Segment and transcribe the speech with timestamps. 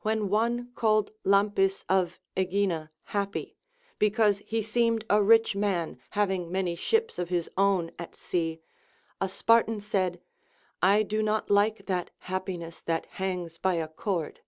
[0.00, 3.58] When one called Lampis of Aegina happy,
[3.98, 8.60] because he seemed a rich man, having many ships of his own at sea,
[9.20, 10.22] a Spartan said,
[10.80, 14.04] I do not like that happiness that hangs by LACONIC APOPHTHEGMS.
[14.06, 14.40] 437 a cord.